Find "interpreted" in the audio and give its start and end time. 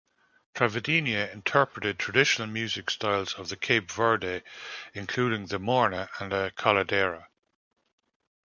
1.31-1.99